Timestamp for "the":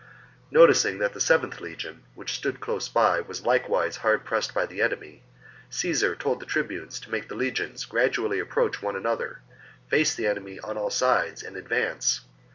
1.13-1.19, 4.65-4.81, 6.39-6.45, 7.29-7.35, 10.15-10.25